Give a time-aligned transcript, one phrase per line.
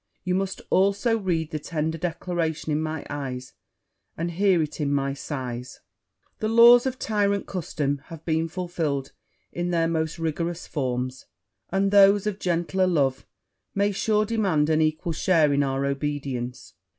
[0.23, 3.53] you must also read the tender declarations in my eyes,
[4.17, 5.79] and hear it in my sighs.
[6.39, 9.11] The laws of tyrant custom have been fulfilled
[9.51, 11.27] in their most rigorous forms;
[11.69, 13.27] and those of gentler love,
[13.75, 16.73] may, sure, demand an equal share in our obedience.